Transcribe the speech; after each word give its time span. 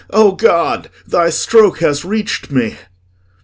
O 0.09 0.31
God! 0.31 0.89
Thy 1.05 1.29
stroke 1.29 1.77
has 1.77 2.03
reached 2.03 2.49
me!" 2.49 2.75